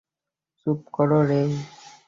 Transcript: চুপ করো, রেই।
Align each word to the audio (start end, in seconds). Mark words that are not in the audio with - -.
চুপ 0.59 0.79
করো, 0.93 1.19
রেই। 1.23 1.51